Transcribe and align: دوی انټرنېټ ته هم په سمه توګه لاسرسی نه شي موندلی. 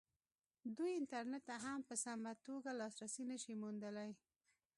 دوی 0.75 0.91
انټرنېټ 0.99 1.43
ته 1.49 1.55
هم 1.63 1.79
په 1.87 1.95
سمه 2.03 2.31
توګه 2.45 2.71
لاسرسی 2.79 3.23
نه 3.31 3.37
شي 3.43 3.53
موندلی. 3.61 4.11